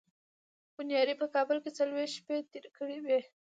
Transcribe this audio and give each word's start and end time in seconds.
کیوناري 0.75 1.13
په 1.21 1.25
کابل 1.35 1.57
کې 1.63 1.71
څلوېښت 1.77 2.13
شپې 2.17 2.35
تېرې 2.51 2.69
کړې 2.77 2.97
وې. 3.05 3.19